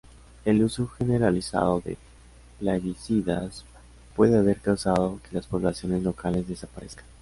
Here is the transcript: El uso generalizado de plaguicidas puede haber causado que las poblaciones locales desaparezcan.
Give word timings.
El 0.45 0.63
uso 0.63 0.87
generalizado 0.87 1.79
de 1.81 1.95
plaguicidas 2.59 3.65
puede 4.15 4.35
haber 4.39 4.59
causado 4.59 5.19
que 5.21 5.35
las 5.35 5.45
poblaciones 5.45 6.01
locales 6.01 6.47
desaparezcan. 6.47 7.05